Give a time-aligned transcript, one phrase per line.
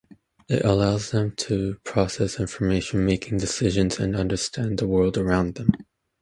[0.49, 5.73] It allows them to process information, make decisions, and understand the world around them.